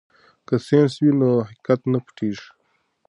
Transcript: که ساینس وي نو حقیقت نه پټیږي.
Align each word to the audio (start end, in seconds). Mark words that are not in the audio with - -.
که 0.47 0.55
ساینس 0.65 0.93
وي 1.01 1.11
نو 1.19 1.29
حقیقت 1.47 1.81
نه 1.91 1.99
پټیږي. 2.05 2.47